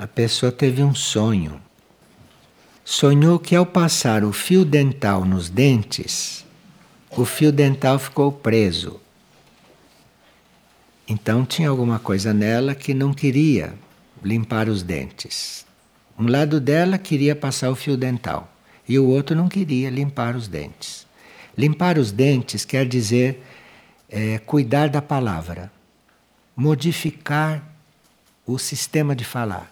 [0.00, 1.60] a pessoa teve um sonho.
[2.82, 6.42] Sonhou que ao passar o fio dental nos dentes,
[7.10, 8.98] o fio dental ficou preso.
[11.06, 13.74] Então tinha alguma coisa nela que não queria
[14.24, 15.66] limpar os dentes.
[16.18, 18.50] Um lado dela queria passar o fio dental
[18.88, 21.06] e o outro não queria limpar os dentes.
[21.58, 23.44] Limpar os dentes quer dizer
[24.08, 25.70] é, cuidar da palavra,
[26.56, 27.62] modificar
[28.46, 29.70] o sistema de falar,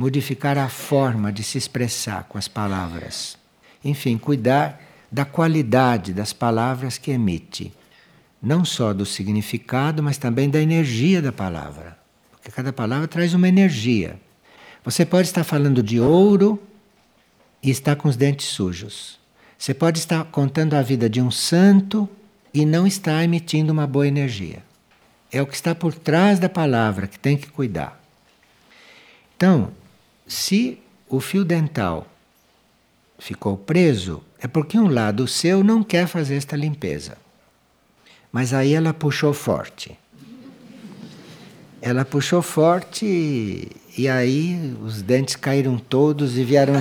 [0.00, 3.36] modificar a forma de se expressar com as palavras.
[3.84, 4.80] Enfim, cuidar
[5.12, 7.70] da qualidade das palavras que emite.
[8.42, 11.98] Não só do significado, mas também da energia da palavra.
[12.30, 14.18] Porque cada palavra traz uma energia.
[14.82, 16.58] Você pode estar falando de ouro
[17.62, 19.18] e estar com os dentes sujos.
[19.58, 22.08] Você pode estar contando a vida de um santo
[22.54, 24.62] e não estar emitindo uma boa energia.
[25.30, 28.02] É o que está por trás da palavra que tem que cuidar.
[29.36, 29.70] Então,
[30.30, 30.78] se
[31.08, 32.06] o fio dental
[33.18, 37.18] ficou preso, é porque um lado seu não quer fazer esta limpeza.
[38.30, 39.98] Mas aí ela puxou forte.
[41.82, 46.74] Ela puxou forte e, aí os dentes caíram todos e vieram.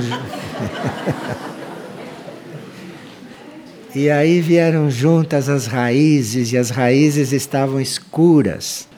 [3.96, 8.89] e aí vieram juntas as raízes e as raízes estavam escuras.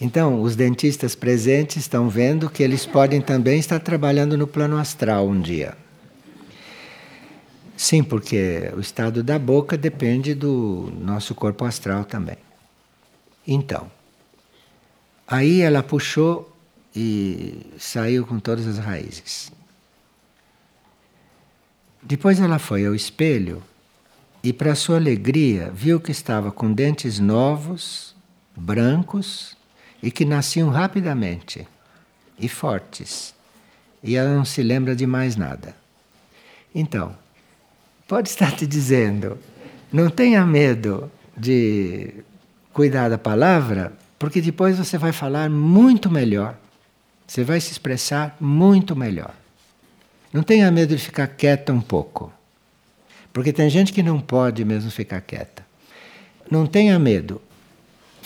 [0.00, 5.26] Então, os dentistas presentes estão vendo que eles podem também estar trabalhando no plano astral
[5.26, 5.76] um dia.
[7.76, 12.36] Sim, porque o estado da boca depende do nosso corpo astral também.
[13.46, 13.90] Então,
[15.26, 16.54] aí ela puxou
[16.94, 19.50] e saiu com todas as raízes.
[22.02, 23.62] Depois ela foi ao espelho
[24.42, 28.14] e, para sua alegria, viu que estava com dentes novos,
[28.54, 29.55] brancos
[30.06, 31.66] e que nasciam rapidamente
[32.38, 33.34] e fortes.
[34.04, 35.74] E ela não se lembra de mais nada.
[36.72, 37.12] Então,
[38.06, 39.36] pode estar te dizendo,
[39.92, 42.22] não tenha medo de
[42.72, 46.56] cuidar da palavra, porque depois você vai falar muito melhor.
[47.26, 49.34] Você vai se expressar muito melhor.
[50.32, 52.32] Não tenha medo de ficar quieta um pouco.
[53.32, 55.66] Porque tem gente que não pode mesmo ficar quieta.
[56.48, 57.42] Não tenha medo.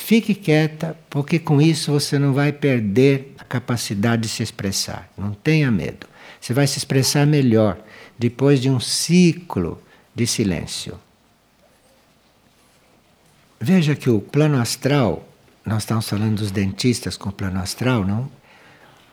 [0.03, 5.09] Fique quieta, porque com isso você não vai perder a capacidade de se expressar.
[5.17, 6.05] Não tenha medo.
[6.41, 7.79] Você vai se expressar melhor
[8.19, 9.81] depois de um ciclo
[10.13, 10.99] de silêncio.
[13.61, 15.29] Veja que o plano astral,
[15.65, 18.29] nós estamos falando dos dentistas com o plano astral, não?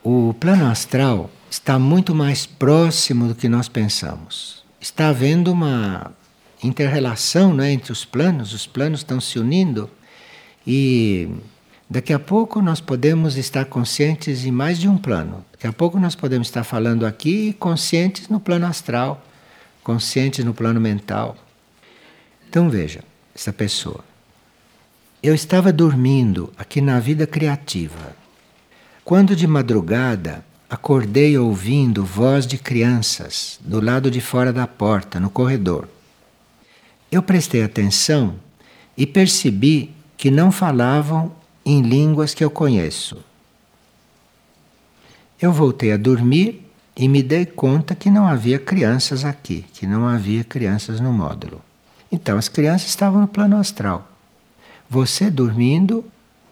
[0.01, 4.63] O plano astral está muito mais próximo do que nós pensamos.
[4.81, 6.11] Está havendo uma
[6.63, 9.91] interrelação né, entre os planos, os planos estão se unindo
[10.67, 11.29] e
[11.89, 15.45] daqui a pouco nós podemos estar conscientes em mais de um plano.
[15.53, 19.25] Daqui a pouco nós podemos estar falando aqui conscientes no plano astral,
[19.81, 21.38] conscientes no plano mental.
[22.50, 23.01] Então veja,
[23.33, 24.03] essa pessoa.
[25.23, 28.13] Eu estava dormindo aqui na vida criativa.
[29.06, 35.29] Quando de madrugada acordei ouvindo voz de crianças do lado de fora da porta, no
[35.29, 35.88] corredor.
[37.09, 38.35] Eu prestei atenção
[38.97, 41.31] e percebi que não falavam
[41.63, 43.23] em línguas que eu conheço.
[45.39, 50.07] Eu voltei a dormir e me dei conta que não havia crianças aqui, que não
[50.07, 51.61] havia crianças no módulo.
[52.11, 54.09] Então as crianças estavam no plano astral.
[54.89, 56.03] Você dormindo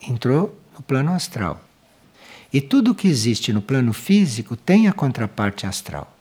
[0.07, 1.59] entrou no plano astral.
[2.53, 6.13] E tudo que existe no plano físico tem a contraparte astral.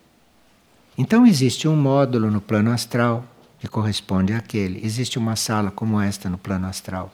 [0.96, 3.24] Então existe um módulo no plano astral
[3.60, 4.84] que corresponde àquele.
[4.84, 7.12] Existe uma sala como esta no plano astral.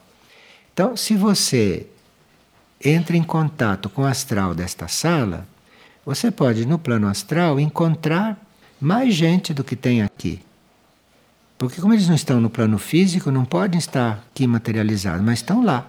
[0.73, 1.87] Então, se você
[2.83, 5.47] entra em contato com o astral desta sala,
[6.05, 8.41] você pode, no plano astral, encontrar
[8.81, 10.41] mais gente do que tem aqui.
[11.59, 15.63] Porque, como eles não estão no plano físico, não podem estar aqui materializados, mas estão
[15.63, 15.87] lá.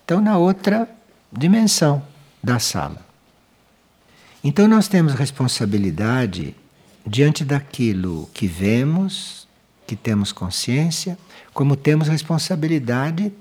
[0.00, 0.88] Estão na outra
[1.32, 2.02] dimensão
[2.42, 3.04] da sala.
[4.44, 6.54] Então, nós temos responsabilidade
[7.04, 9.48] diante daquilo que vemos,
[9.86, 11.18] que temos consciência,
[11.52, 13.32] como temos responsabilidade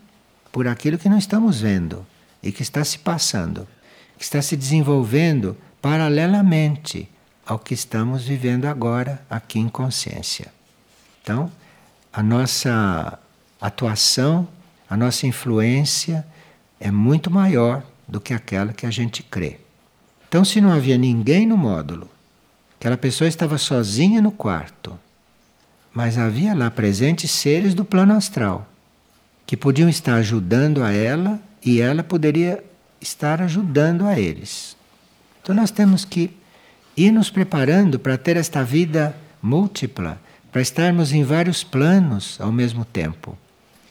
[0.52, 2.06] por aquilo que não estamos vendo
[2.42, 3.68] e que está se passando,
[4.18, 7.10] que está se desenvolvendo paralelamente
[7.46, 10.52] ao que estamos vivendo agora aqui em consciência.
[11.22, 11.52] Então,
[12.12, 13.20] a nossa
[13.60, 14.48] atuação,
[14.90, 16.26] a nossa influência
[16.80, 19.60] é muito maior do que aquela que a gente crê.
[20.28, 22.10] Então, se não havia ninguém no módulo,
[22.80, 24.98] aquela pessoa estava sozinha no quarto,
[25.94, 28.68] mas havia lá presentes seres do plano astral
[29.48, 32.62] que podiam estar ajudando a ela e ela poderia
[33.00, 34.76] estar ajudando a eles.
[35.42, 36.30] Então nós temos que
[36.98, 40.20] ir nos preparando para ter esta vida múltipla,
[40.52, 43.38] para estarmos em vários planos ao mesmo tempo.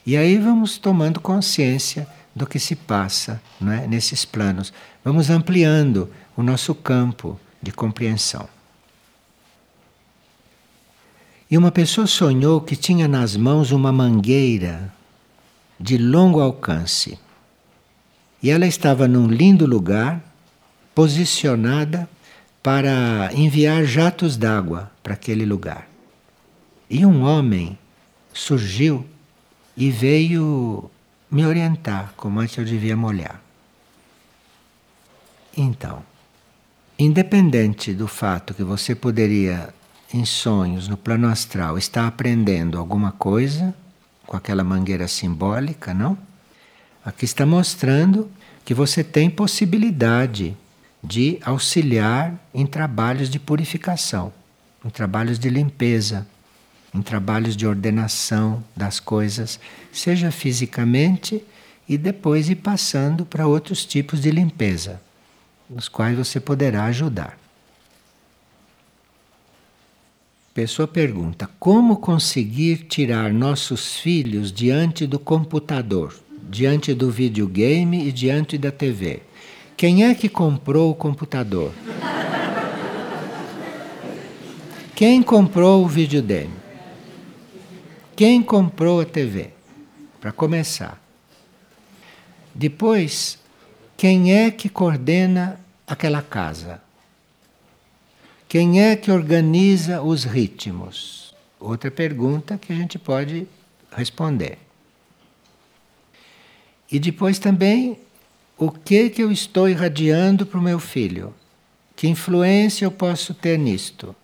[0.04, 4.74] E aí vamos tomando consciência do que se passa é, nesses planos.
[5.02, 8.46] Vamos ampliando o nosso campo de compreensão.
[11.50, 14.92] E uma pessoa sonhou que tinha nas mãos uma mangueira
[15.78, 17.18] de longo alcance.
[18.42, 20.22] E ela estava num lindo lugar,
[20.94, 22.08] posicionada
[22.62, 25.88] para enviar jatos d'água para aquele lugar.
[26.88, 27.78] E um homem
[28.32, 29.06] surgiu
[29.76, 30.90] e veio
[31.30, 33.40] me orientar como é que eu devia molhar.
[35.56, 36.02] Então,
[36.98, 39.72] independente do fato que você poderia,
[40.12, 43.74] em sonhos, no plano astral, estar aprendendo alguma coisa
[44.26, 46.18] com aquela mangueira simbólica, não?
[47.04, 48.28] Aqui está mostrando
[48.64, 50.56] que você tem possibilidade
[51.02, 54.32] de auxiliar em trabalhos de purificação,
[54.84, 56.26] em trabalhos de limpeza,
[56.92, 59.60] em trabalhos de ordenação das coisas,
[59.92, 61.44] seja fisicamente
[61.88, 65.00] e depois ir passando para outros tipos de limpeza,
[65.70, 67.38] nos quais você poderá ajudar.
[70.56, 76.18] Pessoa pergunta: como conseguir tirar nossos filhos diante do computador,
[76.48, 79.20] diante do videogame e diante da TV?
[79.76, 81.72] Quem é que comprou o computador?
[84.94, 86.54] Quem comprou o videogame?
[88.16, 89.50] Quem comprou a TV?
[90.18, 90.98] Para começar.
[92.54, 93.38] Depois,
[93.94, 96.85] quem é que coordena aquela casa?
[98.48, 101.34] Quem é que organiza os ritmos?
[101.58, 103.46] Outra pergunta que a gente pode
[103.90, 104.58] responder.
[106.90, 107.98] E depois também
[108.56, 111.34] o que que eu estou irradiando para o meu filho?
[111.96, 114.14] Que influência eu posso ter nisto?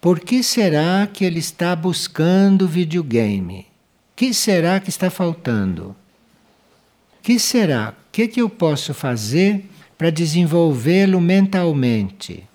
[0.00, 3.66] Por que será que ele está buscando videogame?
[4.16, 5.94] Que será que está faltando?
[7.22, 7.90] Que será?
[7.90, 9.64] O que que eu posso fazer
[9.96, 12.49] para desenvolvê-lo mentalmente?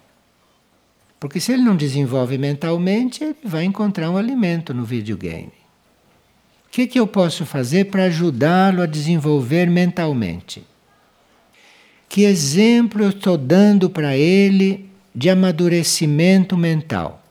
[1.26, 5.52] Porque se ele não desenvolve mentalmente, ele vai encontrar um alimento no videogame.
[6.68, 10.64] O que, que eu posso fazer para ajudá-lo a desenvolver mentalmente?
[12.08, 17.26] Que exemplo eu estou dando para ele de amadurecimento mental?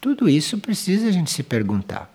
[0.00, 2.08] Tudo isso precisa a gente se perguntar.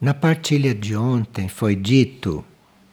[0.00, 2.42] Na partilha de ontem foi dito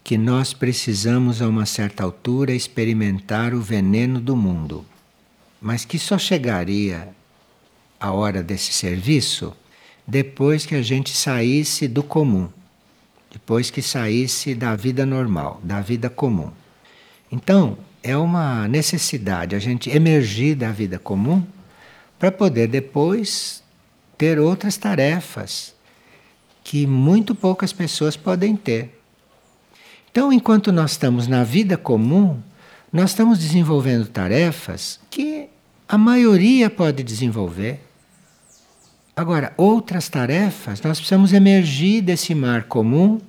[0.04, 4.86] que nós precisamos a uma certa altura experimentar o veneno do mundo,
[5.62, 7.10] mas que só chegaria
[8.00, 9.56] a hora desse serviço
[10.08, 12.50] depois que a gente saísse do comum
[13.32, 16.52] depois que saísse da vida normal, da vida comum.
[17.32, 21.42] Então, é uma necessidade a gente emergir da vida comum
[22.20, 23.64] para poder depois
[24.18, 25.74] ter outras tarefas
[26.64, 29.01] que muito poucas pessoas podem ter.
[30.12, 32.40] Então, enquanto nós estamos na vida comum,
[32.92, 35.48] nós estamos desenvolvendo tarefas que
[35.88, 37.80] a maioria pode desenvolver.
[39.16, 43.20] Agora, outras tarefas, nós precisamos emergir desse mar comum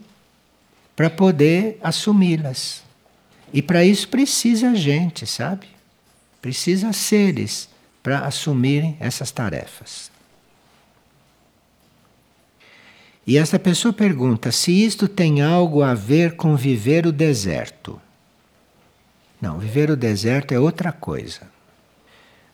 [0.94, 2.82] para poder assumi-las.
[3.52, 5.66] E para isso precisa gente, sabe?
[6.40, 7.68] Precisa seres
[8.02, 10.11] para assumirem essas tarefas.
[13.26, 18.00] E essa pessoa pergunta se isto tem algo a ver com viver o deserto.
[19.40, 21.42] Não, viver o deserto é outra coisa.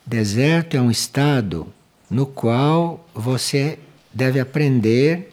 [0.05, 1.67] Deserto é um estado
[2.11, 3.79] no qual você
[4.13, 5.31] deve aprender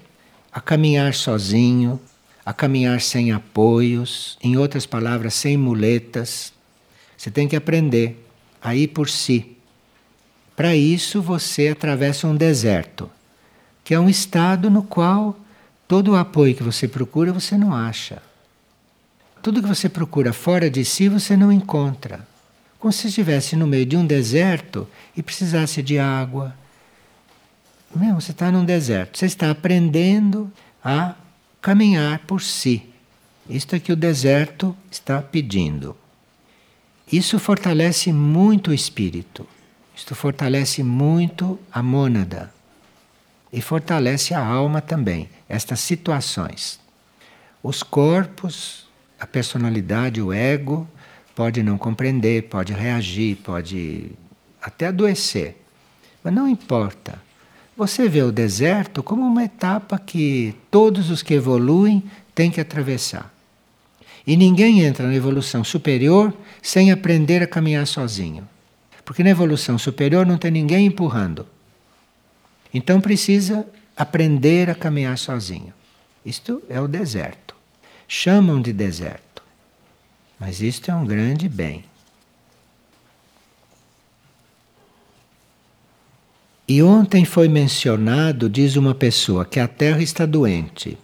[0.52, 2.00] a caminhar sozinho,
[2.46, 6.54] a caminhar sem apoios, em outras palavras, sem muletas.
[7.18, 8.26] Você tem que aprender
[8.62, 9.58] a ir por si.
[10.56, 13.10] Para isso, você atravessa um deserto,
[13.86, 15.40] que é um estado no qual
[15.88, 18.22] todo o apoio que você procura você não acha.
[19.44, 22.28] Tudo que você procura fora de si você não encontra.
[22.80, 26.56] Como se estivesse no meio de um deserto e precisasse de água,
[27.96, 29.20] não, você está num deserto.
[29.20, 30.52] Você está aprendendo
[30.84, 31.14] a
[31.62, 32.90] caminhar por si.
[33.48, 35.96] Isto é que o deserto está pedindo.
[37.12, 39.48] Isso fortalece muito o espírito.
[39.96, 42.55] Isto fortalece muito a mônada.
[43.56, 46.78] E fortalece a alma também, estas situações.
[47.64, 48.86] Os corpos,
[49.18, 50.86] a personalidade, o ego,
[51.34, 54.12] pode não compreender, pode reagir, pode
[54.62, 55.56] até adoecer.
[56.22, 57.18] Mas não importa.
[57.78, 62.04] Você vê o deserto como uma etapa que todos os que evoluem
[62.36, 63.34] tem que atravessar.
[64.28, 68.46] E ninguém entra na evolução superior sem aprender a caminhar sozinho.
[69.06, 71.55] Porque na evolução superior não tem ninguém empurrando.
[72.76, 73.66] Então precisa
[73.96, 75.74] aprender a caminhar sozinho.
[76.26, 77.56] Isto é o deserto.
[78.06, 79.42] Chamam de deserto.
[80.38, 81.86] Mas isto é um grande bem.
[86.68, 90.98] E ontem foi mencionado, diz uma pessoa, que a Terra está doente.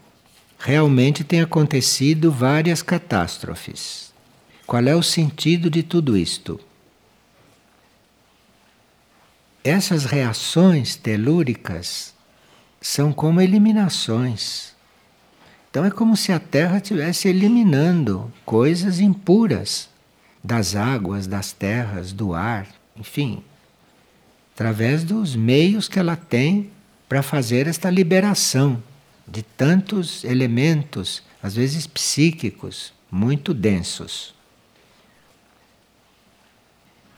[0.60, 4.12] Realmente tem acontecido várias catástrofes.
[4.68, 6.60] Qual é o sentido de tudo isto?
[9.64, 12.16] Essas reações telúricas
[12.82, 14.74] são como eliminações.
[15.70, 19.88] Então é como se a Terra estivesse eliminando coisas impuras
[20.44, 23.44] das águas, das terras, do ar, enfim,
[24.56, 26.72] através dos meios que ela tem
[27.08, 28.82] para fazer esta liberação
[29.28, 34.34] de tantos elementos, às vezes psíquicos, muito densos.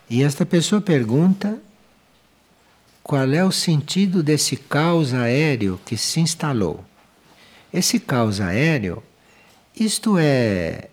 [0.10, 1.60] E esta pessoa pergunta
[3.04, 6.84] qual é o sentido desse caos aéreo que se instalou.
[7.72, 9.04] Esse caos aéreo,
[9.78, 10.88] isto é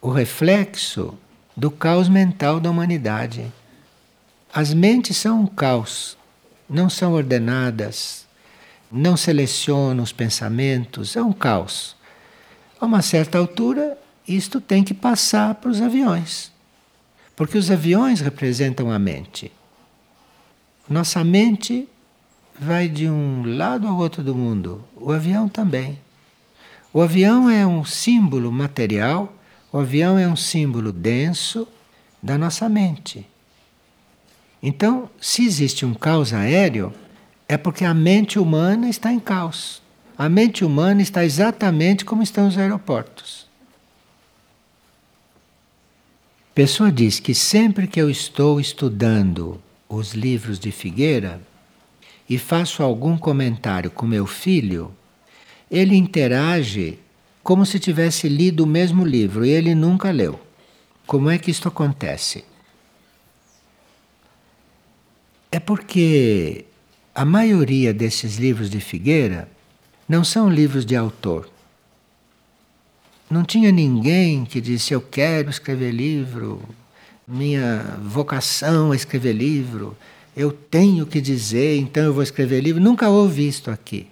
[0.00, 1.18] o reflexo
[1.56, 3.52] do caos mental da humanidade.
[4.54, 6.16] As mentes são um caos,
[6.70, 8.24] não são ordenadas,
[8.90, 11.96] não selecionam os pensamentos, é um caos.
[12.80, 16.52] A uma certa altura, isto tem que passar para os aviões,
[17.34, 19.50] porque os aviões representam a mente.
[20.88, 21.86] Nossa mente
[22.58, 25.98] vai de um lado ao outro do mundo, o avião também.
[26.92, 29.32] O avião é um símbolo material,
[29.70, 31.68] o avião é um símbolo denso
[32.22, 33.26] da nossa mente.
[34.62, 36.92] Então, se existe um caos aéreo,
[37.46, 39.82] é porque a mente humana está em caos.
[40.16, 43.46] A mente humana está exatamente como estão os aeroportos.
[46.54, 51.40] Pessoa diz que sempre que eu estou estudando os livros de Figueira
[52.28, 54.94] e faço algum comentário com meu filho,
[55.70, 56.98] ele interage
[57.42, 60.38] como se tivesse lido o mesmo livro e ele nunca leu.
[61.06, 62.44] Como é que isto acontece?
[65.50, 66.66] É porque
[67.14, 69.48] a maioria desses livros de Figueira
[70.06, 71.50] não são livros de autor.
[73.30, 76.62] Não tinha ninguém que disse: Eu quero escrever livro,
[77.28, 79.96] minha vocação é escrever livro,
[80.36, 82.80] eu tenho que dizer, então eu vou escrever livro.
[82.80, 84.08] Nunca houve isto aqui.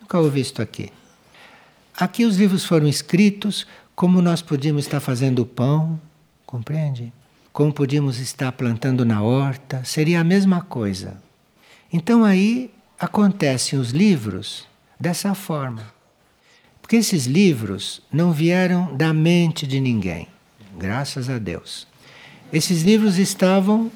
[0.00, 0.90] Nunca houve isto aqui.
[1.96, 6.00] Aqui os livros foram escritos como nós podíamos estar fazendo pão,
[6.46, 7.12] compreende?
[7.54, 11.22] como podíamos estar plantando na horta, seria a mesma coisa.
[11.90, 14.66] Então aí acontecem os livros
[14.98, 15.86] dessa forma.
[16.82, 20.26] Porque esses livros não vieram da mente de ninguém,
[20.76, 21.86] graças a Deus.
[22.54, 23.90] Esses livros estavam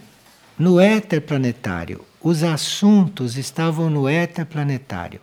[0.58, 5.20] no éter planetário, os assuntos estavam no éter planetário.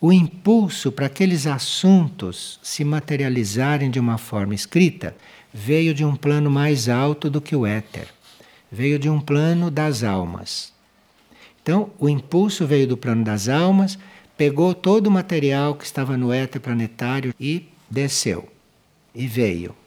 [0.00, 5.16] O impulso para aqueles assuntos se materializarem de uma forma escrita
[5.52, 8.06] veio de um plano mais alto do que o éter,
[8.70, 10.72] veio de um plano das almas.
[11.60, 13.98] Então, o impulso veio do plano das almas,
[14.36, 18.48] pegou todo o material que estava no éter planetário e desceu.
[19.12, 19.81] E veio.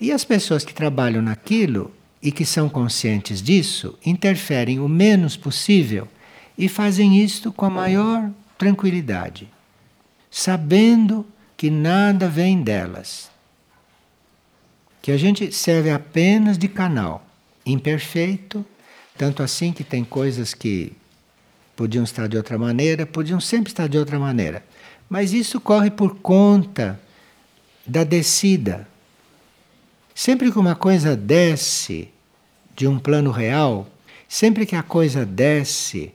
[0.00, 6.08] E as pessoas que trabalham naquilo e que são conscientes disso, interferem o menos possível
[6.56, 9.48] e fazem isto com a maior tranquilidade,
[10.30, 11.24] sabendo
[11.56, 13.30] que nada vem delas
[15.08, 17.26] que a gente serve apenas de canal,
[17.64, 18.62] imperfeito,
[19.16, 20.92] tanto assim que tem coisas que
[21.74, 24.62] podiam estar de outra maneira, podiam sempre estar de outra maneira.
[25.08, 27.00] Mas isso corre por conta
[27.86, 28.86] da descida.
[30.18, 32.08] Sempre que uma coisa desce
[32.74, 33.86] de um plano real,
[34.28, 36.12] sempre que a coisa desce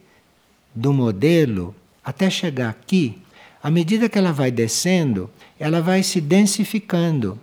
[0.75, 3.17] do modelo até chegar aqui,
[3.63, 7.39] à medida que ela vai descendo, ela vai se densificando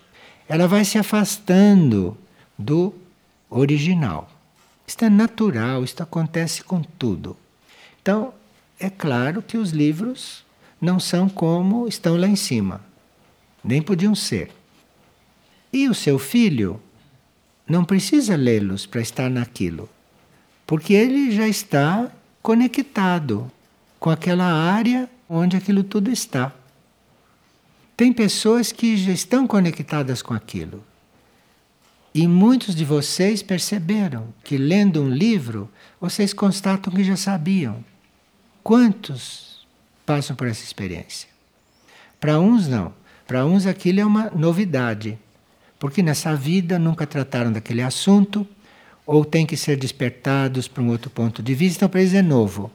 [0.47, 2.15] ela vai se afastando
[2.55, 2.93] do
[3.49, 4.29] original.
[4.85, 7.35] Isto é natural, isto acontece com tudo.
[8.01, 8.35] Então,
[8.77, 10.43] é claro que os livros
[10.79, 12.81] não são como estão lá em cima,
[13.63, 14.51] nem podiam ser.
[15.71, 16.81] E o seu filho
[17.67, 19.89] não precisa lê-los para estar naquilo,
[20.67, 22.11] porque ele já está
[22.41, 23.49] conectado
[23.99, 26.51] com aquela área onde aquilo tudo está.
[27.95, 30.83] Tem pessoas que já estão conectadas com aquilo.
[32.13, 37.83] E muitos de vocês perceberam que lendo um livro, vocês constatam que já sabiam.
[38.61, 39.65] Quantos
[40.05, 41.29] passam por essa experiência?
[42.19, 42.93] Para uns, não.
[43.25, 45.17] Para uns, aquilo é uma novidade.
[45.81, 48.47] Porque nessa vida nunca trataram daquele assunto,
[49.03, 52.21] ou têm que ser despertados para um outro ponto de vista, então para eles é
[52.21, 52.69] novo.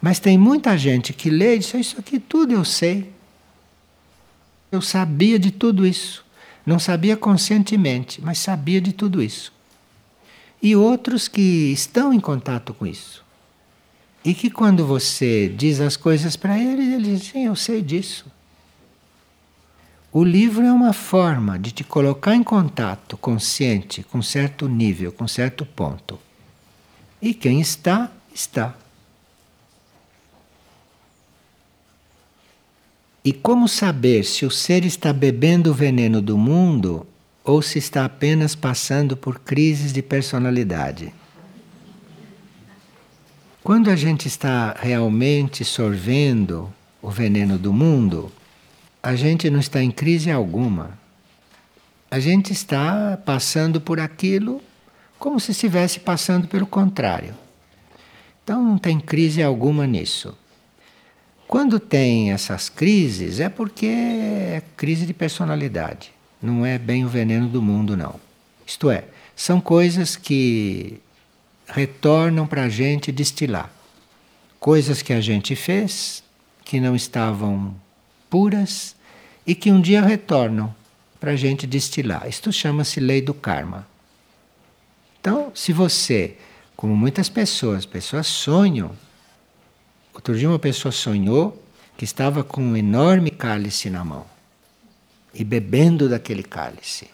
[0.00, 3.12] Mas tem muita gente que lê e diz: Isso aqui tudo eu sei.
[4.72, 6.24] Eu sabia de tudo isso.
[6.64, 9.52] Não sabia conscientemente, mas sabia de tudo isso.
[10.62, 13.22] E outros que estão em contato com isso.
[14.24, 18.24] E que quando você diz as coisas para eles, eles dizem: eu sei disso.
[20.14, 25.26] O livro é uma forma de te colocar em contato consciente com certo nível, com
[25.26, 26.18] certo ponto.
[27.20, 28.76] E quem está, está.
[33.24, 37.06] E como saber se o ser está bebendo o veneno do mundo
[37.42, 41.14] ou se está apenas passando por crises de personalidade?
[43.64, 48.30] Quando a gente está realmente sorvendo o veneno do mundo,
[49.02, 50.98] a gente não está em crise alguma.
[52.10, 54.62] A gente está passando por aquilo
[55.18, 57.34] como se estivesse passando pelo contrário.
[58.44, 60.36] Então não tem crise alguma nisso.
[61.48, 66.12] Quando tem essas crises, é porque é crise de personalidade.
[66.40, 68.18] Não é bem o veneno do mundo, não.
[68.66, 69.04] Isto é,
[69.36, 71.00] são coisas que
[71.66, 73.70] retornam para a gente destilar.
[74.58, 76.22] Coisas que a gente fez,
[76.64, 77.74] que não estavam
[78.32, 78.96] puras
[79.46, 80.74] e que um dia retornam
[81.20, 82.26] para a gente destilar.
[82.26, 83.86] Isto chama-se lei do karma.
[85.20, 86.36] Então, se você,
[86.74, 88.90] como muitas pessoas, pessoas sonham
[90.14, 91.60] Outro dia uma pessoa sonhou
[91.96, 94.26] que estava com um enorme cálice na mão
[95.34, 97.08] e bebendo daquele cálice.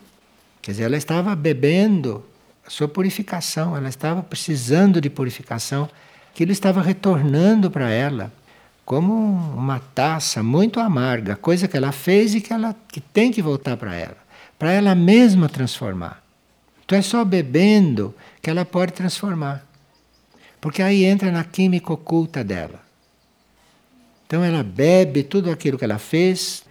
[0.61, 2.25] Quer dizer, ela estava bebendo
[2.67, 5.89] a sua purificação, ela estava precisando de purificação,
[6.31, 8.33] aquilo estava retornando para ela
[8.89, 13.43] como uma taça muito amarga, coisa que ela fez e que ela que tem que
[13.43, 14.17] voltar para ela,
[14.59, 16.25] para ela mesma transformar.
[16.83, 19.63] Então é só bebendo que ela pode transformar.
[20.59, 22.81] Porque aí entra na química oculta dela.
[24.27, 26.65] Então ela bebe tudo aquilo que ela fez.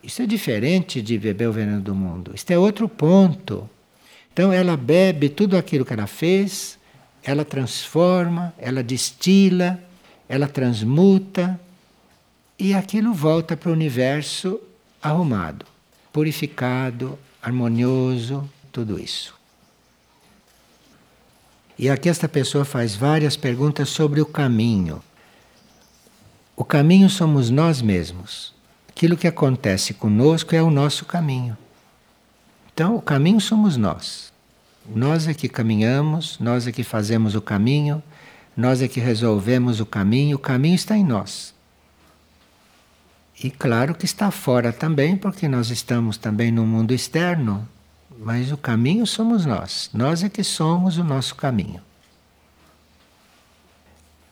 [0.00, 2.30] Isso é diferente de beber o veneno do mundo.
[2.36, 3.68] Isso é outro ponto.
[4.32, 6.78] Então ela bebe tudo aquilo que ela fez,
[7.20, 9.82] ela transforma, ela destila,
[10.28, 11.60] ela transmuta
[12.58, 14.60] e aquilo volta para o universo
[15.02, 15.66] arrumado,
[16.12, 19.34] purificado, harmonioso, tudo isso.
[21.78, 25.02] E aqui esta pessoa faz várias perguntas sobre o caminho.
[26.56, 28.54] O caminho somos nós mesmos.
[28.88, 31.58] Aquilo que acontece conosco é o nosso caminho.
[32.72, 34.32] Então, o caminho somos nós.
[34.86, 38.02] Nós é que caminhamos, nós é que fazemos o caminho,
[38.56, 41.53] nós é que resolvemos o caminho, o caminho está em nós.
[43.44, 47.68] E claro que está fora também, porque nós estamos também no mundo externo,
[48.18, 49.90] mas o caminho somos nós.
[49.92, 51.82] Nós é que somos o nosso caminho.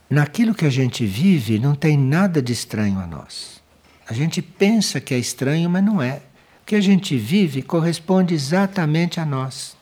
[0.09, 3.61] Naquilo que a gente vive não tem nada de estranho a nós.
[4.09, 6.23] A gente pensa que é estranho, mas não é.
[6.63, 9.77] O que a gente vive corresponde exatamente a nós.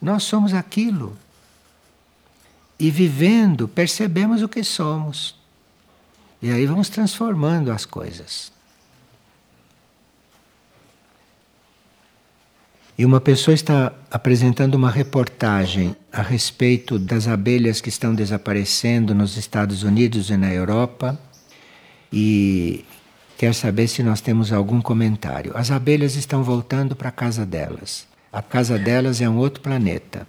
[0.00, 1.18] Nós somos aquilo.
[2.78, 5.38] E vivendo, percebemos o que somos.
[6.40, 8.58] E aí vamos transformando as coisas.
[13.00, 19.38] E uma pessoa está apresentando uma reportagem a respeito das abelhas que estão desaparecendo nos
[19.38, 21.18] Estados Unidos e na Europa
[22.12, 22.84] e
[23.38, 25.56] quer saber se nós temos algum comentário.
[25.56, 28.06] As abelhas estão voltando para a casa delas.
[28.30, 30.26] A casa delas é um outro planeta.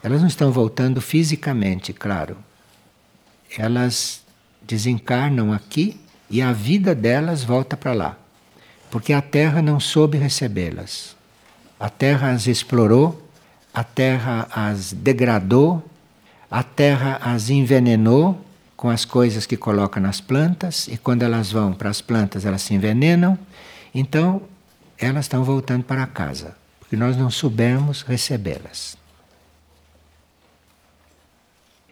[0.00, 2.36] Elas não estão voltando fisicamente, claro.
[3.58, 4.22] Elas
[4.62, 6.00] desencarnam aqui
[6.30, 8.16] e a vida delas volta para lá.
[8.88, 11.13] Porque a Terra não soube recebê-las.
[11.84, 13.28] A terra as explorou,
[13.74, 15.84] a terra as degradou,
[16.50, 18.42] a terra as envenenou
[18.74, 22.62] com as coisas que coloca nas plantas, e quando elas vão para as plantas elas
[22.62, 23.38] se envenenam.
[23.94, 24.40] Então,
[24.96, 28.96] elas estão voltando para casa, porque nós não soubemos recebê-las.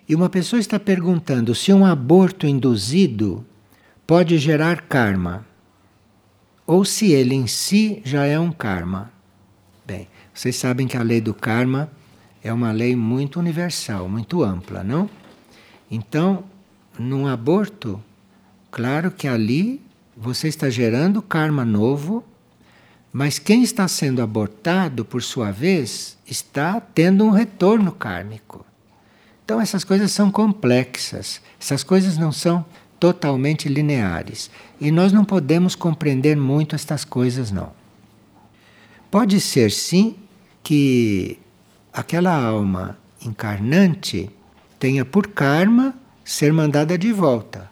[0.08, 3.44] E uma pessoa está perguntando se um aborto induzido
[4.06, 5.44] pode gerar karma,
[6.66, 9.12] ou se ele em si já é um karma.
[10.34, 11.90] Vocês sabem que a lei do karma
[12.42, 15.08] é uma lei muito universal, muito ampla, não?
[15.90, 16.44] Então,
[16.98, 18.02] num aborto,
[18.70, 19.80] claro que ali
[20.16, 22.24] você está gerando karma novo,
[23.12, 28.64] mas quem está sendo abortado, por sua vez, está tendo um retorno kármico.
[29.44, 32.64] Então, essas coisas são complexas, essas coisas não são
[32.98, 34.50] totalmente lineares.
[34.80, 37.72] E nós não podemos compreender muito estas coisas, não.
[39.10, 40.16] Pode ser, sim,
[40.62, 41.38] que
[41.92, 44.30] aquela alma encarnante
[44.78, 45.94] tenha por karma
[46.24, 47.70] ser mandada de volta,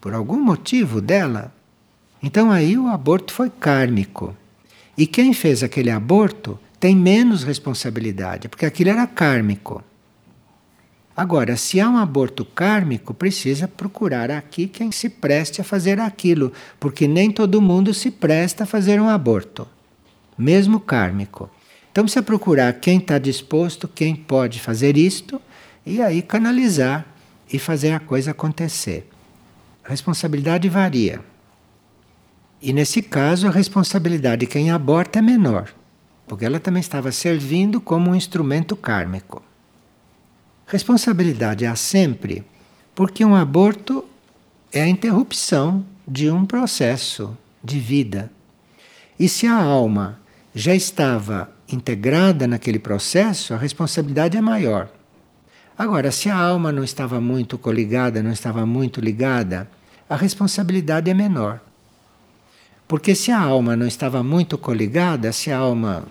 [0.00, 1.52] por algum motivo dela.
[2.22, 4.36] Então aí o aborto foi kármico.
[4.96, 9.82] E quem fez aquele aborto tem menos responsabilidade, porque aquilo era kármico.
[11.16, 16.52] Agora, se há um aborto kármico, precisa procurar aqui quem se preste a fazer aquilo,
[16.80, 19.68] porque nem todo mundo se presta a fazer um aborto,
[20.36, 21.50] mesmo kármico.
[21.92, 25.40] Então precisa procurar quem está disposto, quem pode fazer isto,
[25.84, 27.06] e aí canalizar
[27.52, 29.06] e fazer a coisa acontecer.
[29.84, 31.20] A responsabilidade varia.
[32.62, 35.68] E nesse caso, a responsabilidade de quem aborta é menor,
[36.26, 39.42] porque ela também estava servindo como um instrumento kármico.
[40.66, 42.42] Responsabilidade há sempre,
[42.94, 44.02] porque um aborto
[44.72, 48.30] é a interrupção de um processo de vida.
[49.18, 50.18] E se a alma
[50.54, 54.88] já estava integrada naquele processo, a responsabilidade é maior.
[55.76, 59.68] Agora, se a alma não estava muito coligada, não estava muito ligada,
[60.08, 61.60] a responsabilidade é menor.
[62.86, 66.04] Porque se a alma não estava muito coligada, se a alma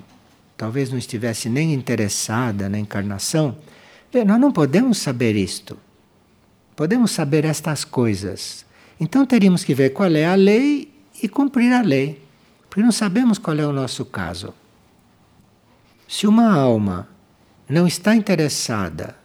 [0.57, 3.55] talvez não estivesse nem interessada na encarnação,
[4.25, 5.77] nós não podemos saber isto.
[6.75, 8.65] Podemos saber estas coisas.
[8.99, 12.21] Então teríamos que ver qual é a lei e cumprir a lei,
[12.69, 14.53] porque não sabemos qual é o nosso caso.
[16.11, 17.07] Se uma alma
[17.69, 19.15] não está interessada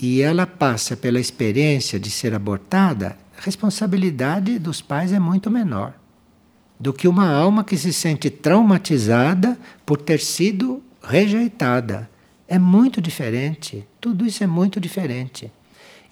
[0.00, 5.92] e ela passa pela experiência de ser abortada, a responsabilidade dos pais é muito menor
[6.78, 12.08] do que uma alma que se sente traumatizada por ter sido rejeitada.
[12.46, 13.84] É muito diferente.
[14.00, 15.50] Tudo isso é muito diferente.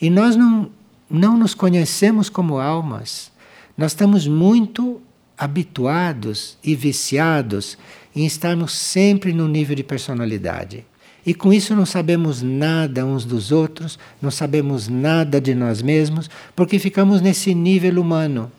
[0.02, 0.68] E nós não,
[1.08, 3.30] não nos conhecemos como almas.
[3.78, 5.00] Nós estamos muito
[5.40, 7.78] habituados e viciados
[8.14, 10.84] em estarmos sempre no nível de personalidade.
[11.24, 16.28] E com isso não sabemos nada uns dos outros, não sabemos nada de nós mesmos,
[16.54, 18.52] porque ficamos nesse nível humano.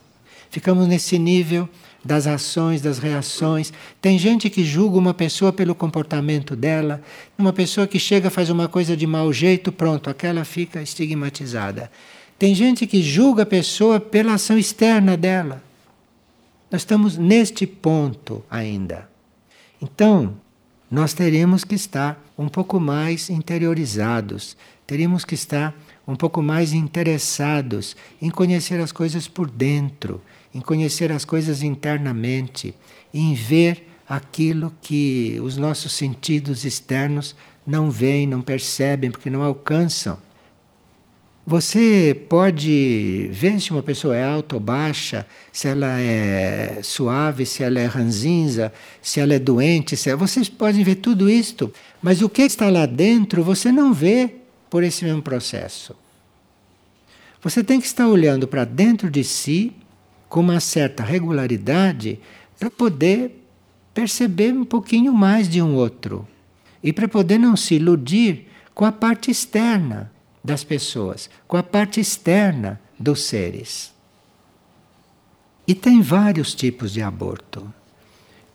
[0.49, 1.69] Ficamos nesse nível
[2.03, 3.71] das ações, das reações.
[4.01, 6.99] Tem gente que julga uma pessoa pelo comportamento dela,
[7.37, 11.91] uma pessoa que chega faz uma coisa de mau jeito, pronto, aquela fica estigmatizada.
[12.39, 15.61] Tem gente que julga a pessoa pela ação externa dela.
[16.71, 19.09] Nós estamos neste ponto ainda.
[19.81, 20.37] Então,
[20.89, 24.55] nós teríamos que estar um pouco mais interiorizados,
[24.87, 25.75] teríamos que estar
[26.07, 30.21] um pouco mais interessados em conhecer as coisas por dentro,
[30.53, 32.73] em conhecer as coisas internamente,
[33.13, 37.35] em ver aquilo que os nossos sentidos externos
[37.67, 40.17] não veem, não percebem, porque não alcançam.
[41.45, 47.63] Você pode ver se uma pessoa é alta ou baixa, se ela é suave, se
[47.63, 49.97] ela é ranzinza, se ela é doente.
[49.97, 54.35] Se Vocês podem ver tudo isto, mas o que está lá dentro você não vê
[54.69, 55.95] por esse mesmo processo.
[57.41, 59.73] Você tem que estar olhando para dentro de si
[60.29, 62.19] com uma certa regularidade
[62.59, 63.43] para poder
[63.95, 66.27] perceber um pouquinho mais de um outro
[66.83, 70.11] e para poder não se iludir com a parte externa
[70.43, 73.91] das pessoas, com a parte externa dos seres.
[75.67, 77.71] E tem vários tipos de aborto.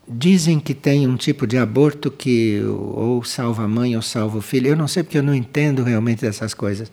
[0.09, 4.43] Dizem que tem um tipo de aborto que ou salva a mãe ou salva o
[4.43, 4.69] filho.
[4.69, 6.91] Eu não sei porque eu não entendo realmente dessas coisas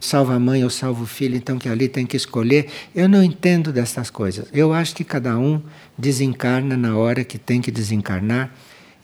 [0.00, 2.68] salva a mãe ou salva o filho, então que ali tem que escolher.
[2.94, 4.46] Eu não entendo dessas coisas.
[4.52, 5.60] Eu acho que cada um
[5.96, 8.52] desencarna na hora que tem que desencarnar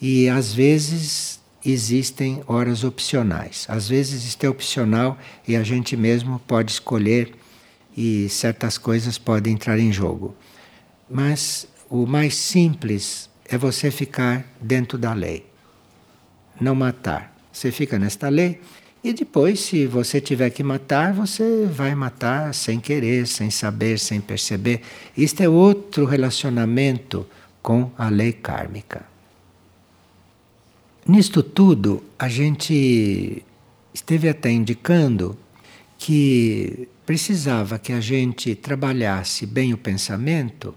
[0.00, 3.66] e às vezes existem horas opcionais.
[3.68, 7.34] Às vezes isto é opcional e a gente mesmo pode escolher
[7.96, 10.34] e certas coisas podem entrar em jogo.
[11.10, 15.46] Mas o mais simples é você ficar dentro da lei.
[16.60, 17.36] Não matar.
[17.52, 18.60] Você fica nesta lei
[19.04, 24.20] e depois, se você tiver que matar, você vai matar sem querer, sem saber, sem
[24.20, 24.80] perceber.
[25.16, 27.26] Isto é outro relacionamento
[27.60, 29.11] com a lei kármica.
[31.06, 33.42] Nisto tudo, a gente
[33.92, 35.36] esteve até indicando
[35.98, 40.74] que precisava que a gente trabalhasse bem o pensamento,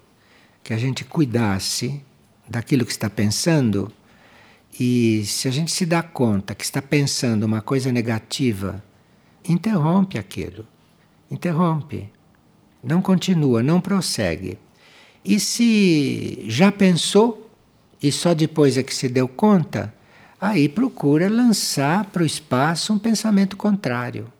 [0.63, 2.01] que a gente cuidasse
[2.49, 3.91] daquilo que está pensando
[4.79, 8.83] e se a gente se dá conta que está pensando uma coisa negativa,
[9.47, 10.65] interrompe aquilo.
[11.29, 12.09] Interrompe.
[12.83, 14.57] Não continua, não prossegue.
[15.23, 17.49] E se já pensou
[18.01, 19.93] e só depois é que se deu conta,
[20.45, 24.31] aí procura lançar para o espaço um pensamento contrário.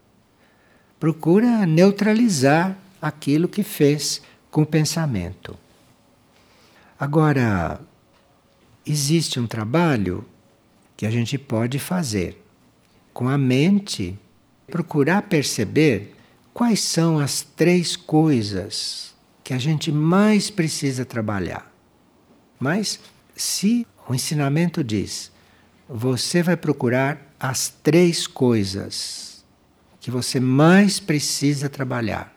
[0.99, 5.57] Procura neutralizar aquilo que fez com o pensamento.
[6.99, 7.79] Agora,
[8.85, 10.25] existe um trabalho
[10.95, 12.41] que a gente pode fazer
[13.13, 14.17] com a mente,
[14.67, 16.15] procurar perceber
[16.53, 19.13] quais são as três coisas
[19.43, 21.71] que a gente mais precisa trabalhar.
[22.59, 22.99] Mas
[23.35, 25.31] se o ensinamento diz,
[25.87, 29.45] você vai procurar as três coisas
[29.99, 32.35] que você mais precisa trabalhar,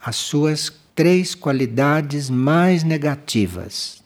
[0.00, 4.02] as suas três qualidades mais negativas.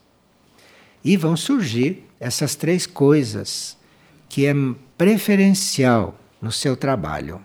[1.05, 3.77] E vão surgir essas três coisas
[4.29, 4.55] que é
[4.97, 7.45] preferencial no seu trabalho.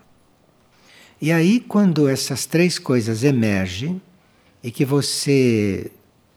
[1.19, 4.01] E aí, quando essas três coisas emergem,
[4.63, 5.91] e que você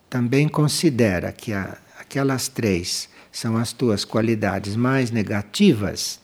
[0.09, 1.53] também considera que
[1.99, 6.21] aquelas três são as tuas qualidades mais negativas,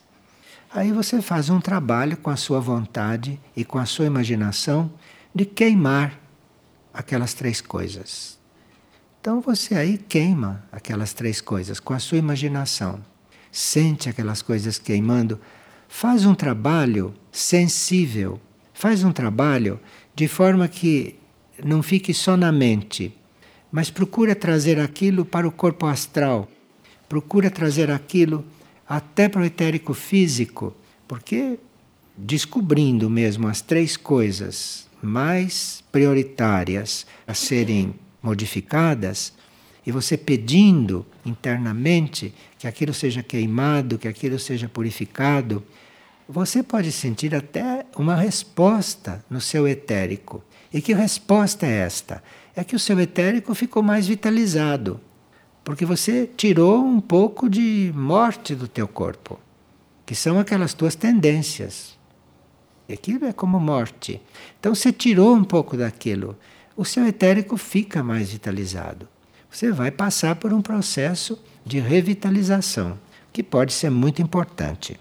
[0.73, 4.91] aí você faz um trabalho com a sua vontade e com a sua imaginação
[5.35, 6.21] de queimar
[6.93, 8.39] aquelas três coisas.
[9.21, 13.01] Então você aí queima aquelas três coisas com a sua imaginação.
[13.51, 15.41] Sente aquelas coisas queimando.
[15.89, 18.41] Faz um trabalho sensível.
[18.73, 19.81] Faz um trabalho
[20.15, 21.19] de forma que
[21.65, 23.15] não fique só na mente,
[23.73, 26.49] mas procura trazer aquilo para o corpo astral,
[27.09, 28.45] procura trazer aquilo
[28.89, 30.75] até para o etérico físico,
[31.07, 31.59] porque
[32.17, 39.33] descobrindo mesmo as três coisas mais prioritárias a serem modificadas,
[39.87, 45.63] e você pedindo internamente que aquilo seja queimado, que aquilo seja purificado,
[46.29, 50.43] você pode sentir até uma resposta no seu etérico.
[50.73, 52.21] E que resposta é esta?
[52.57, 55.01] É que o seu etérico ficou mais vitalizado,
[55.67, 59.37] porque você tirou um pouco de morte do teu corpo,
[60.07, 61.99] que são aquelas tuas tendências.
[62.89, 64.23] Aquilo é como morte.
[64.61, 66.39] Então você tirou um pouco daquilo,
[66.77, 69.09] o seu etérico fica mais vitalizado.
[69.51, 72.97] Você vai passar por um processo de revitalização,
[73.33, 74.97] que pode ser muito importante.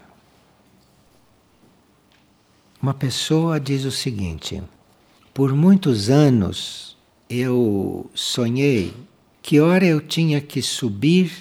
[2.82, 4.64] Uma pessoa diz o seguinte:
[5.32, 6.98] por muitos anos
[7.30, 8.92] eu sonhei
[9.46, 11.32] que ora eu tinha que subir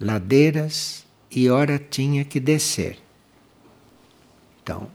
[0.00, 2.96] ladeiras e ora tinha que descer.
[4.62, 4.88] Então,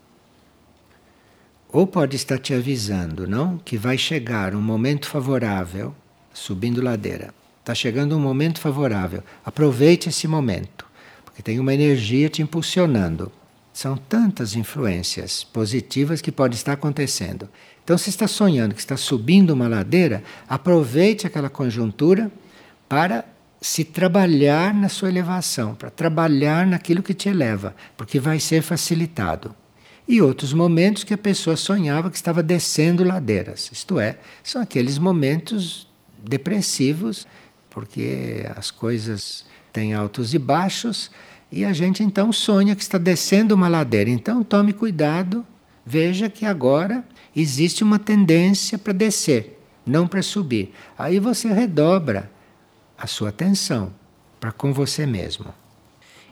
[1.71, 3.59] ou pode estar te avisando, não?
[3.59, 5.93] Que vai chegar um momento favorável,
[6.33, 7.31] subindo ladeira.
[7.59, 9.23] Está chegando um momento favorável.
[9.45, 10.87] Aproveite esse momento,
[11.23, 13.31] porque tem uma energia te impulsionando.
[13.71, 17.47] São tantas influências positivas que pode estar acontecendo.
[17.83, 22.31] Então, se está sonhando que está subindo uma ladeira, aproveite aquela conjuntura
[22.87, 23.25] para
[23.61, 29.55] se trabalhar na sua elevação, para trabalhar naquilo que te eleva, porque vai ser facilitado.
[30.07, 34.97] E outros momentos que a pessoa sonhava que estava descendo ladeiras, isto é, são aqueles
[34.97, 37.27] momentos depressivos,
[37.69, 41.11] porque as coisas têm altos e baixos
[41.51, 44.09] e a gente então sonha que está descendo uma ladeira.
[44.09, 45.45] Então tome cuidado,
[45.85, 47.03] veja que agora
[47.35, 50.73] existe uma tendência para descer, não para subir.
[50.97, 52.31] Aí você redobra
[52.97, 53.93] a sua atenção
[54.39, 55.53] para com você mesmo.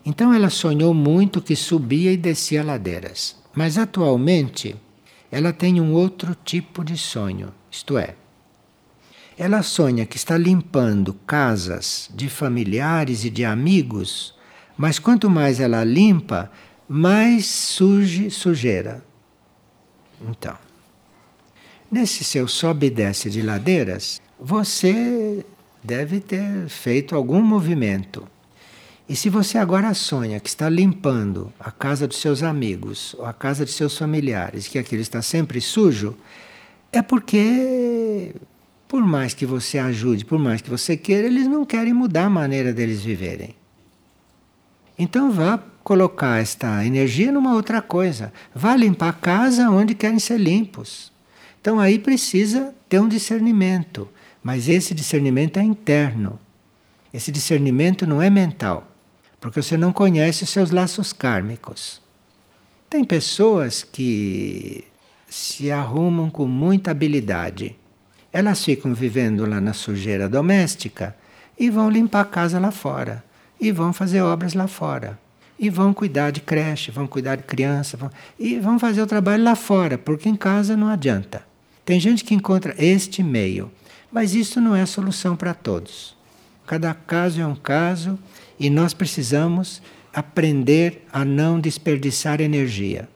[0.06, 4.76] Então ela sonhou muito que subia e descia ladeiras, mas atualmente
[5.32, 8.16] ela tem um outro tipo de sonho, isto é,
[9.38, 14.36] ela sonha que está limpando casas de familiares e de amigos
[14.78, 16.52] mas quanto mais ela limpa,
[16.88, 19.04] mais surge sujeira.
[20.22, 20.58] Então,
[21.90, 25.46] nesse seu sobe e desce de ladeiras, você
[25.86, 28.28] deve ter feito algum movimento.
[29.08, 33.32] E se você agora sonha que está limpando a casa dos seus amigos ou a
[33.32, 36.18] casa de seus familiares, que aquilo está sempre sujo,
[36.92, 38.34] é porque,
[38.88, 42.30] por mais que você ajude, por mais que você queira, eles não querem mudar a
[42.30, 43.56] maneira deles viverem.
[44.98, 48.34] Então vá colocar esta energia numa outra coisa.
[48.56, 51.12] Vá limpar a casa onde querem ser limpos.
[51.62, 54.10] Então aí precisa ter um discernimento,
[54.46, 56.38] mas esse discernimento é interno.
[57.12, 58.88] Esse discernimento não é mental,
[59.42, 62.00] porque você não conhece os seus laços kármicos.
[62.88, 64.84] Tem pessoas que
[65.28, 67.76] se arrumam com muita habilidade.
[68.32, 71.16] Elas ficam vivendo lá na sujeira doméstica
[71.58, 73.24] e vão limpar a casa lá fora
[73.60, 75.18] e vão fazer obras lá fora.
[75.58, 79.44] E vão cuidar de creche, vão cuidar de criança, vão, e vão fazer o trabalho
[79.44, 81.44] lá fora, porque em casa não adianta.
[81.84, 83.72] Tem gente que encontra este meio,
[84.12, 86.16] mas isso não é solução para todos.
[86.66, 88.18] Cada caso é um caso
[88.60, 89.82] e nós precisamos
[90.14, 93.10] aprender a não desperdiçar energia.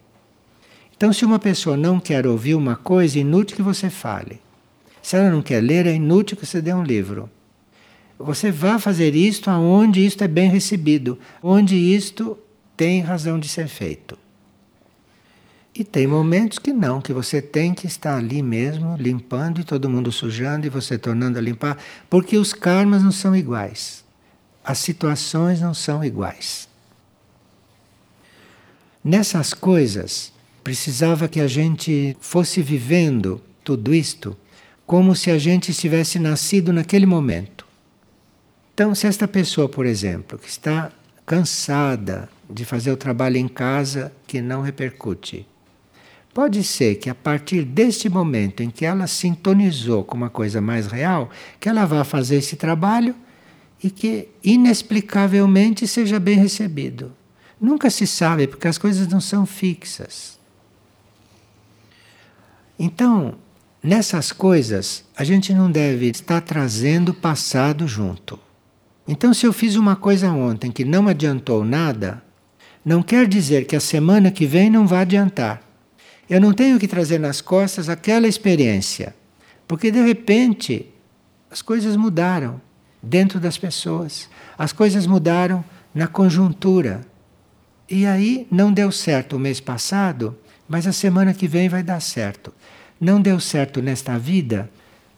[0.95, 4.41] Então, se uma pessoa não quer ouvir uma coisa, é inútil que você fale.
[5.01, 7.29] Se ela não quer ler, é inútil que você dê um livro.
[8.17, 12.37] Você vá fazer isto aonde isto é bem recebido, onde isto
[12.75, 14.18] tem razão de ser feito.
[15.79, 19.89] E tem momentos que não, que você tem que estar ali mesmo, limpando e todo
[19.89, 21.77] mundo sujando e você tornando a limpar,
[22.09, 24.03] porque os karmas não são iguais.
[24.61, 26.67] As situações não são iguais.
[29.01, 30.33] Nessas coisas,
[30.65, 34.35] precisava que a gente fosse vivendo tudo isto
[34.85, 37.65] como se a gente tivesse nascido naquele momento.
[38.73, 40.91] Então, se esta pessoa, por exemplo, que está
[41.25, 45.47] cansada de fazer o trabalho em casa que não repercute,
[46.33, 50.87] Pode ser que a partir deste momento em que ela sintonizou com uma coisa mais
[50.87, 53.15] real, que ela vá fazer esse trabalho
[53.83, 57.11] e que inexplicavelmente seja bem recebido.
[57.59, 60.37] Nunca se sabe, porque as coisas não são fixas.
[62.77, 63.35] Então,
[63.83, 68.39] nessas coisas, a gente não deve estar trazendo o passado junto.
[69.07, 72.23] Então, se eu fiz uma coisa ontem que não adiantou nada,
[72.85, 75.68] não quer dizer que a semana que vem não vai adiantar.
[76.29, 79.15] Eu não tenho que trazer nas costas aquela experiência,
[79.67, 80.85] porque de repente
[81.49, 82.61] as coisas mudaram
[83.01, 87.01] dentro das pessoas, as coisas mudaram na conjuntura.
[87.89, 90.37] E aí não deu certo o mês passado,
[90.67, 92.53] mas a semana que vem vai dar certo.
[93.01, 94.69] Não deu certo nesta vida,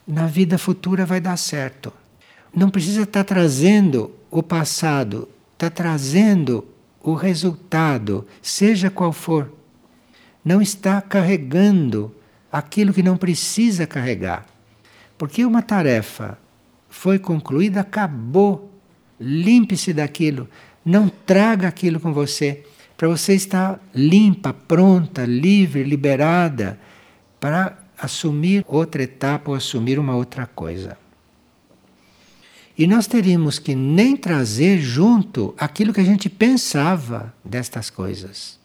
[0.08, 1.92] na vida futura vai dar certo.
[2.56, 6.66] Não precisa estar trazendo o passado, está trazendo
[7.04, 9.52] o resultado, seja qual for
[10.44, 12.14] não está carregando
[12.52, 14.46] aquilo que não precisa carregar.
[15.18, 16.38] Porque uma tarefa
[16.90, 18.70] foi concluída, acabou.
[19.20, 20.50] Limpe-se daquilo.
[20.84, 22.64] Não traga aquilo com você.
[22.98, 26.80] Para você estar limpa, pronta, livre, liberada
[27.40, 30.98] para assumir outra etapa ou assumir uma outra coisa.
[32.78, 38.61] E nós teríamos que nem trazer junto aquilo que a gente pensava destas coisas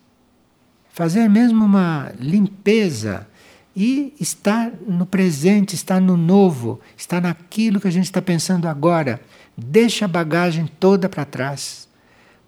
[0.97, 3.29] fazer mesmo uma limpeza
[3.77, 9.21] e estar no presente, estar no novo, estar naquilo que a gente está pensando agora.
[9.55, 11.87] Deixa a bagagem toda para trás,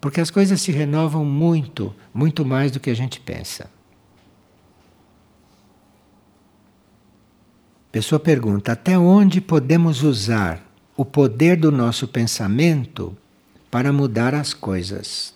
[0.01, 3.71] porque as coisas se renovam muito, muito mais do que a gente pensa.
[7.93, 13.15] Pessoa pergunta: até onde podemos usar o poder do nosso pensamento
[13.71, 15.35] para mudar as coisas?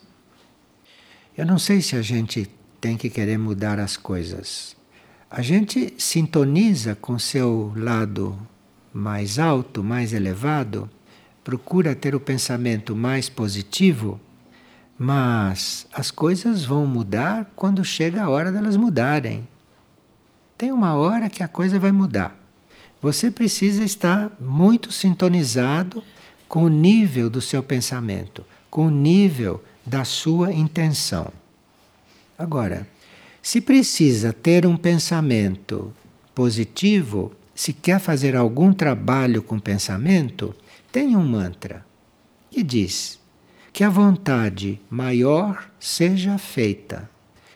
[1.36, 2.48] Eu não sei se a gente
[2.82, 4.76] tem que querer mudar as coisas.
[5.30, 8.36] A gente sintoniza com seu lado
[8.92, 10.90] mais alto, mais elevado,
[11.44, 14.20] procura ter o pensamento mais positivo,
[14.98, 19.46] mas as coisas vão mudar quando chega a hora delas mudarem.
[20.58, 22.36] Tem uma hora que a coisa vai mudar.
[23.00, 26.02] Você precisa estar muito sintonizado
[26.48, 31.32] com o nível do seu pensamento, com o nível da sua intenção.
[32.42, 32.88] Agora,
[33.40, 35.92] se precisa ter um pensamento
[36.34, 40.52] positivo, se quer fazer algum trabalho com pensamento,
[40.90, 41.86] tem um mantra
[42.50, 43.20] que diz
[43.72, 47.08] que a vontade maior seja feita.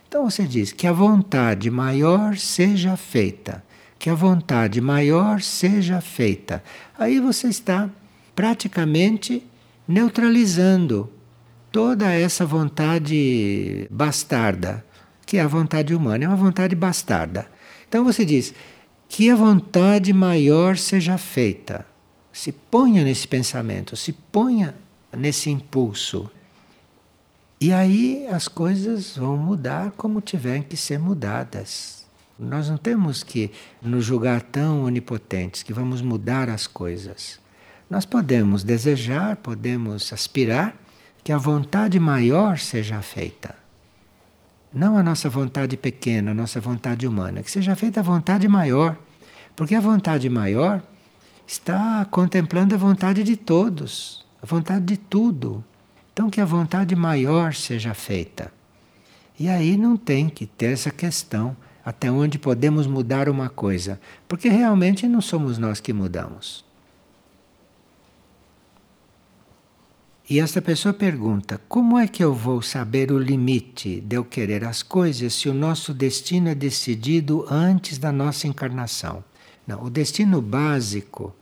[0.06, 3.64] Então você diz que a vontade maior seja feita,
[3.98, 6.62] que a vontade maior seja feita.
[6.96, 7.90] Aí você está
[8.36, 9.42] praticamente
[9.88, 11.10] neutralizando
[11.76, 14.82] toda essa vontade bastarda,
[15.26, 17.46] que é a vontade humana, é uma vontade bastarda.
[17.86, 18.54] Então você diz
[19.06, 21.84] que a vontade maior seja feita.
[22.32, 24.74] Se ponha nesse pensamento, se ponha
[25.14, 26.30] nesse impulso.
[27.60, 32.06] E aí as coisas vão mudar como tiverem que ser mudadas.
[32.38, 33.50] Nós não temos que
[33.82, 37.38] nos julgar tão onipotentes que vamos mudar as coisas.
[37.90, 40.74] Nós podemos desejar, podemos aspirar,
[41.26, 43.52] que a vontade maior seja feita.
[44.72, 48.96] Não a nossa vontade pequena, a nossa vontade humana, que seja feita a vontade maior.
[49.56, 50.80] Porque a vontade maior
[51.44, 55.64] está contemplando a vontade de todos, a vontade de tudo.
[56.12, 58.52] Então, que a vontade maior seja feita.
[59.36, 64.48] E aí não tem que ter essa questão até onde podemos mudar uma coisa, porque
[64.48, 66.65] realmente não somos nós que mudamos.
[70.28, 74.64] E esta pessoa pergunta: como é que eu vou saber o limite de eu querer
[74.64, 79.22] as coisas se o nosso destino é decidido antes da nossa encarnação?
[79.64, 81.32] Não, o destino básico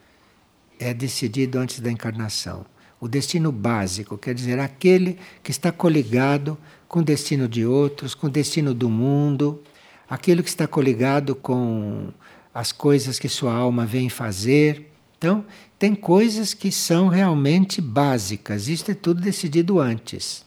[0.79, 2.67] é decidido antes da encarnação.
[3.01, 8.27] O destino básico quer dizer aquele que está coligado com o destino de outros, com
[8.27, 9.63] o destino do mundo.
[10.09, 12.09] aquilo que está coligado com
[12.53, 14.94] as coisas que sua alma vem fazer.
[15.25, 15.43] Então,
[15.79, 20.45] tem coisas que são realmente básicas, isto é tudo decidido antes.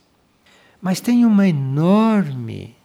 [0.79, 2.75] Mas tem uma enorme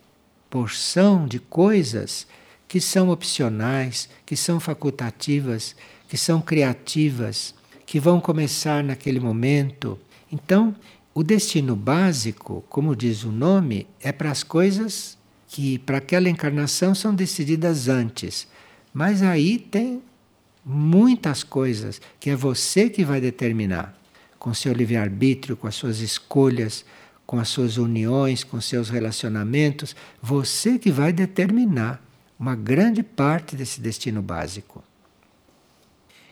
[0.48, 2.26] porção de coisas
[2.66, 5.76] que são opcionais, que são facultativas,
[6.08, 9.98] que são criativas, que vão começar naquele momento.
[10.32, 10.74] Então,
[11.12, 16.94] o destino básico, como diz o nome, é para as coisas que para aquela encarnação
[16.94, 18.48] são decididas antes.
[18.94, 20.00] Mas aí tem
[20.64, 23.96] muitas coisas que é você que vai determinar,
[24.38, 26.84] com seu livre-arbítrio, com as suas escolhas,
[27.26, 32.02] com as suas uniões, com seus relacionamentos, você que vai determinar
[32.38, 34.82] uma grande parte desse destino básico.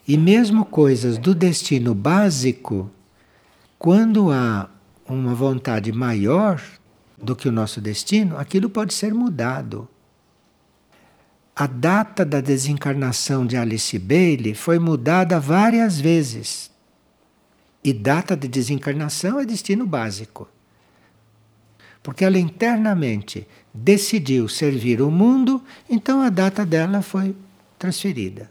[0.07, 2.91] E mesmo coisas do destino básico,
[3.79, 4.69] quando há
[5.09, 6.61] uma vontade maior
[7.17, 9.89] do que o nosso destino, aquilo pode ser mudado.
[11.61, 16.71] A data da desencarnação de Alice Bailey foi mudada várias vezes.
[17.85, 20.49] E data de desencarnação é destino básico.
[22.03, 27.37] Porque ela internamente decidiu servir o mundo, então a data dela foi
[27.79, 28.51] transferida.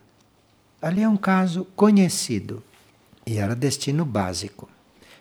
[0.80, 2.62] Ali é um caso conhecido
[3.26, 4.70] e era destino básico.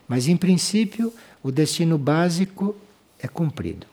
[0.07, 1.11] Mas, em princípio,
[1.43, 2.77] o destino básico
[3.19, 3.87] é cumprido.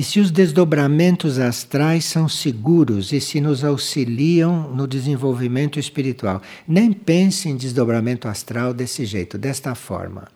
[0.00, 6.40] E se os desdobramentos astrais são seguros e se nos auxiliam no desenvolvimento espiritual?
[6.66, 10.28] Nem pense em desdobramento astral desse jeito, desta forma.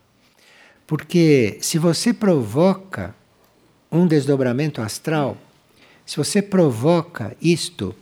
[0.86, 3.14] Porque se você provoca
[3.90, 5.34] um desdobramento astral,
[6.04, 7.94] se você provoca isto,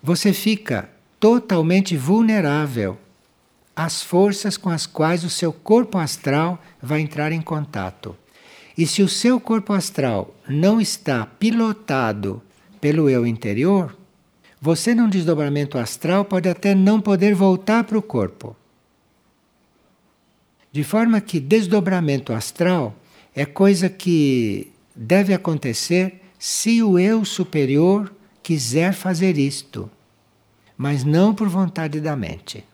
[0.00, 0.88] você fica
[1.18, 2.96] totalmente vulnerável
[3.74, 8.16] às forças com as quais o seu corpo astral vai entrar em contato.
[8.80, 12.40] E se o seu corpo astral não está pilotado
[12.80, 13.94] pelo eu interior,
[14.58, 18.56] você num desdobramento astral pode até não poder voltar para o corpo.
[20.72, 22.96] De forma que desdobramento astral
[23.36, 28.10] é coisa que deve acontecer se o eu superior
[28.42, 29.90] quiser fazer isto,
[30.74, 32.64] mas não por vontade da mente.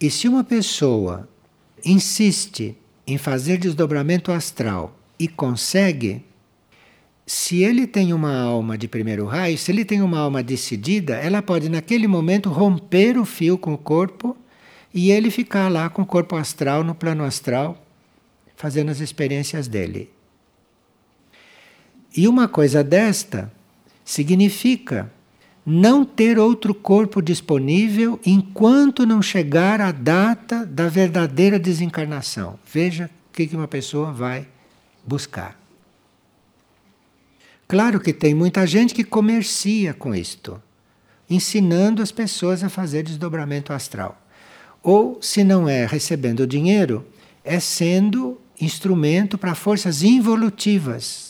[0.00, 1.28] E se uma pessoa
[1.84, 2.79] insiste
[3.12, 6.24] em fazer desdobramento astral e consegue,
[7.26, 11.42] se ele tem uma alma de primeiro raio, se ele tem uma alma decidida, ela
[11.42, 14.36] pode naquele momento romper o fio com o corpo
[14.94, 17.84] e ele ficar lá com o corpo astral, no plano astral,
[18.54, 20.08] fazendo as experiências dele.
[22.16, 23.52] E uma coisa desta
[24.04, 25.10] significa
[25.64, 32.58] não ter outro corpo disponível enquanto não chegar a data da verdadeira desencarnação.
[32.72, 34.48] Veja o que uma pessoa vai
[35.06, 35.58] buscar.
[37.68, 40.60] Claro que tem muita gente que comercia com isto,
[41.28, 44.20] ensinando as pessoas a fazer desdobramento astral.
[44.82, 47.06] Ou, se não é recebendo dinheiro,
[47.44, 51.29] é sendo instrumento para forças involutivas.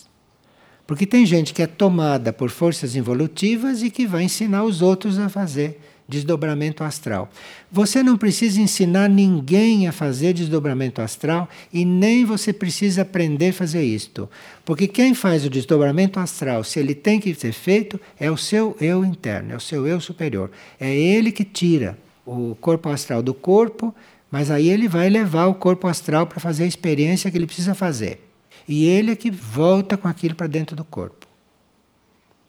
[0.90, 5.20] Porque tem gente que é tomada por forças involutivas e que vai ensinar os outros
[5.20, 5.78] a fazer
[6.08, 7.30] desdobramento astral.
[7.70, 13.52] Você não precisa ensinar ninguém a fazer desdobramento astral e nem você precisa aprender a
[13.52, 14.28] fazer isto.
[14.64, 18.76] Porque quem faz o desdobramento astral, se ele tem que ser feito, é o seu
[18.80, 20.50] eu interno, é o seu eu superior.
[20.80, 23.94] É ele que tira o corpo astral do corpo,
[24.28, 27.76] mas aí ele vai levar o corpo astral para fazer a experiência que ele precisa
[27.76, 28.29] fazer.
[28.66, 31.26] E ele é que volta com aquilo para dentro do corpo.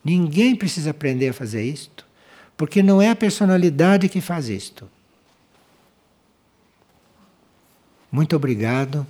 [0.03, 2.05] Ninguém precisa aprender a fazer isto,
[2.57, 4.89] porque não é a personalidade que faz isto.
[8.11, 9.05] Muito obrigado.